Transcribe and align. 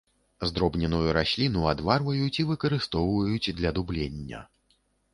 Здробненую 0.51 1.01
расліну 1.17 1.61
адварваюць 1.73 2.33
і 2.47 2.49
выкарыстоўваюць 2.51 3.55
для 3.63 3.69
дублення. 3.81 4.47